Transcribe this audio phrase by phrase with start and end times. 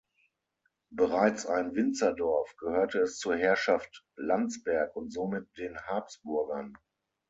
[0.89, 6.75] Bereits ein Winzerdorf, gehörte es zur Herrschaft Landsberg und somit den Habsburgern.